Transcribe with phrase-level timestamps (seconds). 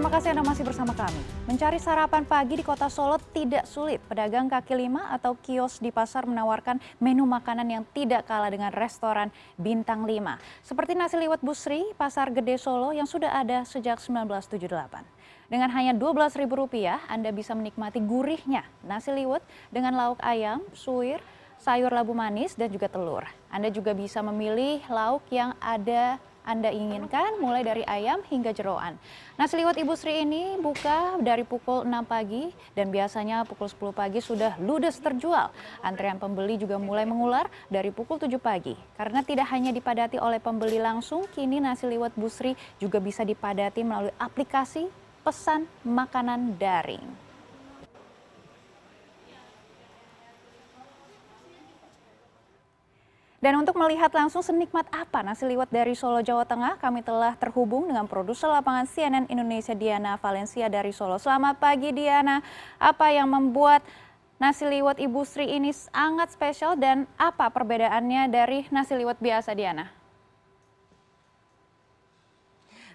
[0.00, 1.20] Terima kasih Anda masih bersama kami.
[1.44, 4.00] Mencari sarapan pagi di kota Solo tidak sulit.
[4.08, 9.28] Pedagang kaki lima atau kios di pasar menawarkan menu makanan yang tidak kalah dengan restoran
[9.60, 10.40] bintang 5.
[10.64, 15.04] Seperti nasi liwet Busri, Pasar Gede Solo yang sudah ada sejak 1978.
[15.52, 21.20] Dengan hanya Rp12.000, Anda bisa menikmati gurihnya nasi liwet dengan lauk ayam, suwir,
[21.60, 23.28] sayur labu manis, dan juga telur.
[23.52, 28.96] Anda juga bisa memilih lauk yang ada anda inginkan mulai dari ayam hingga jeroan.
[29.36, 34.18] Nasi liwet Ibu Sri ini buka dari pukul 6 pagi dan biasanya pukul 10 pagi
[34.24, 35.52] sudah ludes terjual.
[35.84, 38.74] Antrean pembeli juga mulai mengular dari pukul 7 pagi.
[38.96, 43.84] Karena tidak hanya dipadati oleh pembeli langsung, kini nasi liwet Bu Sri juga bisa dipadati
[43.84, 44.88] melalui aplikasi
[45.20, 47.29] pesan makanan daring.
[53.40, 57.88] Dan untuk melihat langsung senikmat apa nasi liwet dari Solo, Jawa Tengah, kami telah terhubung
[57.88, 61.16] dengan produser lapangan CNN Indonesia Diana Valencia dari Solo.
[61.16, 62.44] Selamat pagi Diana,
[62.76, 63.80] apa yang membuat
[64.36, 69.99] nasi liwet Ibu Sri ini sangat spesial dan apa perbedaannya dari nasi liwet biasa Diana?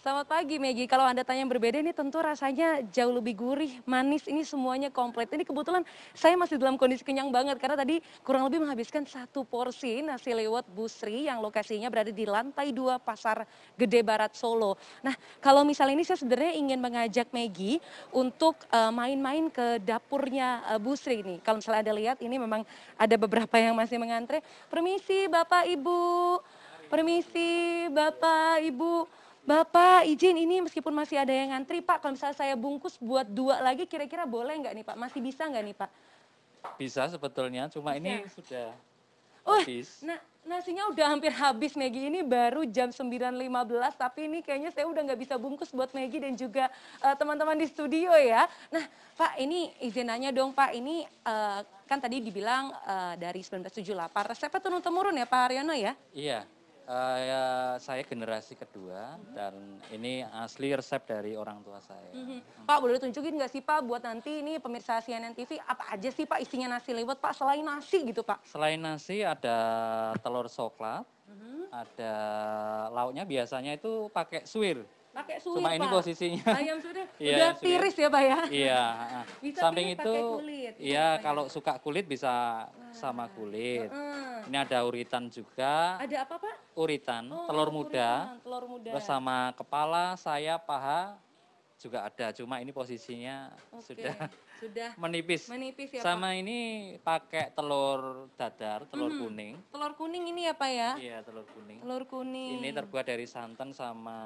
[0.00, 0.88] Selamat pagi Maggie.
[0.88, 5.28] Kalau Anda tanya yang berbeda ini tentu rasanya jauh lebih gurih, manis, ini semuanya komplit.
[5.28, 5.84] Ini kebetulan
[6.16, 10.72] saya masih dalam kondisi kenyang banget karena tadi kurang lebih menghabiskan satu porsi nasi lewat
[10.72, 13.44] Busri yang lokasinya berada di lantai dua Pasar
[13.76, 14.80] Gede Barat Solo.
[15.04, 17.76] Nah kalau misalnya ini saya sebenarnya ingin mengajak Maggie
[18.08, 21.44] untuk eh, main-main uh, ke dapurnya uh, Busri ini.
[21.44, 22.64] Kalau misalnya Anda lihat ini memang
[22.96, 24.40] ada beberapa yang masih mengantre.
[24.72, 26.40] Permisi Bapak Ibu,
[26.88, 29.19] permisi Bapak Ibu.
[29.40, 33.58] Bapak izin ini meskipun masih ada yang ngantri Pak, kalau misalnya saya bungkus buat dua
[33.64, 34.96] lagi kira-kira boleh nggak nih Pak?
[35.00, 35.90] Masih bisa nggak nih Pak?
[36.76, 38.00] Bisa sebetulnya, cuma bisa.
[38.04, 38.68] ini sudah
[39.48, 40.04] oh, habis.
[40.04, 42.08] Nah, nasinya udah hampir habis Maggie.
[42.08, 43.48] Ini baru jam 9.15
[43.96, 46.68] tapi ini kayaknya saya udah nggak bisa bungkus buat Maggie dan juga
[47.00, 48.48] uh, teman-teman di studio ya.
[48.72, 48.84] Nah
[49.16, 54.60] Pak ini izin nanya dong Pak, ini uh, kan tadi dibilang uh, dari 1978 resepnya
[54.60, 55.92] turun-temurun ya Pak Haryono ya?
[56.12, 56.59] Iya.
[56.90, 57.44] Uh, ya,
[57.78, 59.30] saya generasi kedua mm-hmm.
[59.38, 59.54] dan
[59.94, 62.10] ini asli resep dari orang tua saya.
[62.10, 62.66] Mm-hmm.
[62.66, 66.26] Pak boleh tunjukin nggak sih Pak buat nanti ini pemirsa CNN TV apa aja sih
[66.26, 68.42] Pak isinya nasi liwet Pak selain nasi gitu Pak?
[68.42, 69.54] Selain nasi ada
[70.18, 71.58] telur coklat, mm-hmm.
[71.70, 72.14] ada
[72.90, 74.82] lauknya biasanya itu pakai suwir.
[75.10, 75.78] Pakai suwir, Cuma Pak.
[75.82, 76.44] ini posisinya.
[76.54, 77.64] Ayam sudah ya, udah suwir.
[77.66, 78.38] tiris ya, Pak ya?
[78.46, 78.82] Iya.
[79.44, 80.74] Bisa Samping itu kulit.
[80.78, 81.06] Iya, ya?
[81.18, 82.30] kalau suka kulit bisa
[82.70, 82.94] Wah.
[82.94, 83.90] sama kulit.
[83.90, 84.46] Uh-uh.
[84.46, 85.98] Ini ada uritan juga.
[85.98, 86.54] Ada apa, Pak?
[86.78, 88.10] Uritan, oh, telur muda.
[88.30, 88.90] Uritan, telur muda.
[88.94, 91.18] Bersama kepala, sayap, paha
[91.80, 92.36] juga ada.
[92.36, 93.80] Cuma ini posisinya okay.
[93.88, 94.14] sudah
[94.60, 95.48] sudah menipis.
[95.48, 96.40] Menipis ya Sama Pak?
[96.44, 96.58] ini
[97.00, 99.20] pakai telur dadar, telur hmm.
[99.24, 99.54] kuning.
[99.72, 100.90] Telur kuning ini ya Pak ya?
[101.00, 101.80] Iya telur kuning.
[101.80, 102.60] Telur kuning.
[102.60, 104.20] Ini terbuat dari santan sama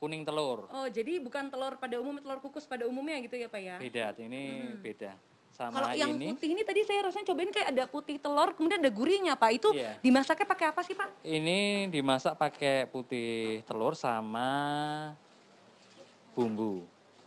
[0.00, 0.72] kuning telur.
[0.72, 3.76] Oh jadi bukan telur pada umum, telur kukus pada umumnya gitu ya Pak ya?
[3.76, 4.80] Beda, ini hmm.
[4.80, 5.12] beda.
[5.54, 8.82] Sama Kalau yang ini, putih ini tadi saya rasanya cobain kayak ada putih telur, kemudian
[8.82, 9.50] ada gurihnya Pak.
[9.54, 9.94] Itu iya.
[10.02, 11.22] dimasaknya pakai apa sih Pak?
[11.22, 14.50] Ini dimasak pakai putih telur sama
[16.34, 16.84] bumbu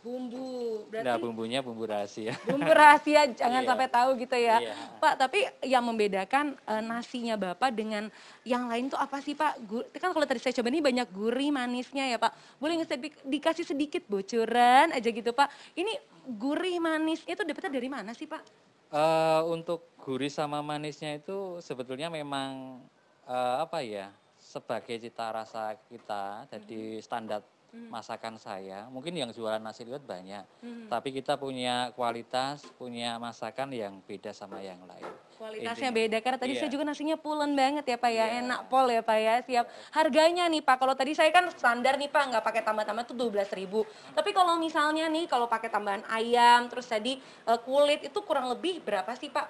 [0.08, 0.86] bumbu.
[0.88, 2.32] Berarti nah, bumbunya bumbu rahasia.
[2.46, 3.68] Bumbu rahasia jangan iya.
[3.68, 4.56] sampai tahu gitu ya.
[4.62, 4.74] Iya.
[5.02, 8.08] Pak, tapi yang membedakan uh, nasinya Bapak dengan
[8.46, 9.60] yang lain tuh apa sih Pak?
[9.68, 12.32] Gur kan kalau tadi saya coba ini banyak gurih manisnya ya Pak.
[12.56, 15.48] Boleh nggak saya dikasih sedikit bocoran aja gitu Pak.
[15.76, 15.92] Ini
[16.38, 18.42] gurih manis itu dapetnya dari mana sih Pak?
[18.88, 22.80] Uh, untuk gurih sama manisnya itu sebetulnya memang
[23.28, 24.08] uh, apa ya?
[24.38, 27.04] Sebagai cita rasa kita, jadi hmm.
[27.04, 27.92] standar Hmm.
[27.92, 28.88] masakan saya.
[28.88, 30.88] Mungkin yang jualan nasi liwet banyak, hmm.
[30.88, 35.04] tapi kita punya kualitas, punya masakan yang beda sama yang lain.
[35.36, 36.00] Kualitasnya Intinya.
[36.00, 36.60] beda karena tadi yeah.
[36.64, 38.40] saya juga nasinya pulen banget ya Pak ya, yeah.
[38.40, 39.34] enak pol ya Pak ya.
[39.44, 39.66] Siap.
[39.92, 43.52] Harganya nih Pak, kalau tadi saya kan standar nih Pak, nggak pakai tambah-tambah tuh 12
[43.52, 43.84] ribu.
[44.16, 48.80] Tapi kalau misalnya nih kalau pakai tambahan ayam, terus tadi uh, kulit itu kurang lebih
[48.80, 49.44] berapa sih Pak?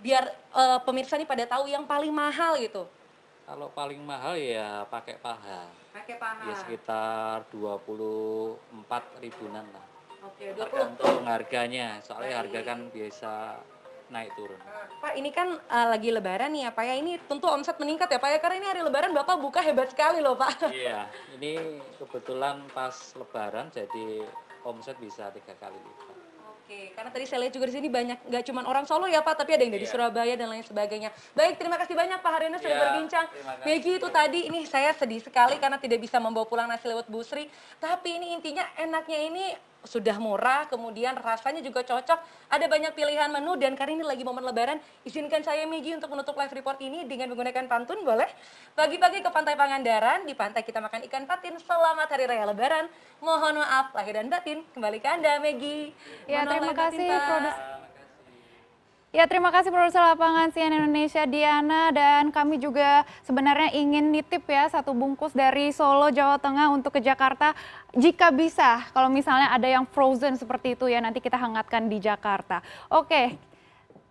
[0.00, 0.24] Biar
[0.56, 2.88] uh, pemirsa nih pada tahu yang paling mahal gitu.
[3.42, 5.66] Kalau paling mahal ya pakai paha.
[5.90, 6.46] Pakai paha.
[6.46, 8.56] Ya sekitar 24
[9.18, 9.86] ribuan lah.
[10.22, 10.62] Oke, 20.
[10.62, 11.98] Tergantung harganya.
[11.98, 12.40] Soalnya Baik.
[12.46, 13.32] harga kan biasa
[14.12, 14.60] naik turun.
[15.02, 16.94] Pak, ini kan uh, lagi lebaran nih ya Pak ya.
[16.94, 18.38] Ini tentu omset meningkat ya Pak ya.
[18.38, 20.70] Karena ini hari lebaran Bapak buka hebat sekali loh Pak.
[20.70, 24.22] Iya, ini kebetulan pas lebaran jadi
[24.62, 26.21] omset bisa tiga kali lipat.
[26.72, 29.44] Oke, karena tadi saya lihat juga di sini banyak nggak cuma orang Solo ya Pak,
[29.44, 29.92] tapi ada yang dari yeah.
[29.92, 31.12] Surabaya dan lain sebagainya.
[31.36, 33.26] Baik, terima kasih banyak Pak Haryono sudah yeah, berbincang.
[33.68, 37.52] Megi itu tadi ini saya sedih sekali karena tidak bisa membawa pulang nasi lewat busri,
[37.76, 39.44] tapi ini intinya enaknya ini
[39.82, 42.48] sudah murah, kemudian rasanya juga cocok.
[42.50, 46.38] Ada banyak pilihan menu dan karena ini lagi momen lebaran, izinkan saya Migi untuk menutup
[46.38, 48.28] live report ini dengan menggunakan pantun boleh?
[48.78, 51.58] Pagi-pagi ke Pantai Pangandaran, di pantai kita makan ikan patin.
[51.58, 52.86] Selamat Hari Raya Lebaran.
[53.18, 54.62] Mohon maaf lahir dan batin.
[54.74, 55.90] Kembali ke Anda Megi.
[56.30, 57.71] Ya, Mohon terima kasih.
[59.12, 64.72] Ya, terima kasih produser lapangan CNN Indonesia Diana dan kami juga sebenarnya ingin nitip ya
[64.72, 67.52] satu bungkus dari Solo Jawa Tengah untuk ke Jakarta
[67.92, 68.88] jika bisa.
[68.96, 72.64] Kalau misalnya ada yang frozen seperti itu ya nanti kita hangatkan di Jakarta.
[72.88, 73.36] Oke,